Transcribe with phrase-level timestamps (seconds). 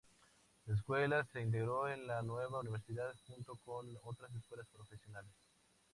[0.65, 5.31] La escuela se integró en la nueva universidad, junto con otras escuelas profesionales.